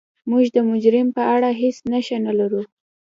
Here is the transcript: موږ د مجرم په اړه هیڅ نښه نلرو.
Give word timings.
موږ 0.29 0.45
د 0.55 0.57
مجرم 0.69 1.07
په 1.17 1.23
اړه 1.35 1.49
هیڅ 1.61 1.77
نښه 1.91 2.17
نلرو. 2.25 2.61